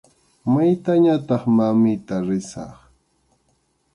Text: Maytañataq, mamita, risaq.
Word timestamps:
Maytañataq, 0.51 1.43
mamita, 1.55 2.15
risaq. 2.27 2.71